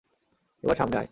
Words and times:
এবার 0.63 0.75
সামনে 0.75 0.95
আয়। 0.95 0.99